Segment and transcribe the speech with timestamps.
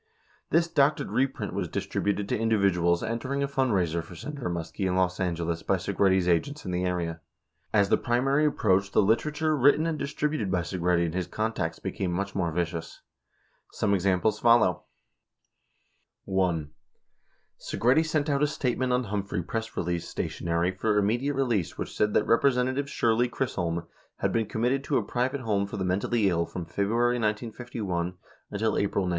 [0.51, 4.87] 83 This doctored reprint was distributed to individuals entering a fund raiser for Senator Muskie
[4.87, 7.21] in Los Angeles by Segretti's agents in the area.
[7.71, 11.77] 84 As the primary approached, the literature written and distributed by Segretti and his contacts
[11.77, 13.01] became much more vicious.
[13.73, 14.85] Some exam ples follow:
[16.25, 16.71] 1.
[17.59, 21.95] Segretti sent out a statement on Humphrey press release station ery for immediate release which
[21.95, 23.85] said that Representative Shirley Chisholm
[24.17, 28.15] had been committed to a private home for the mentally ill from February 1951,
[28.49, 29.09] until April 1952.